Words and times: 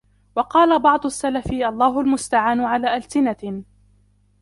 وَقَالَ 0.35 0.79
بَعْضُ 0.79 1.05
السَّلَفِ 1.05 1.51
اللَّهُ 1.51 1.99
الْمُسْتَعَانُ 2.01 2.61
عَلَى 2.61 2.95
أَلْسِنَةٍ 2.97 3.63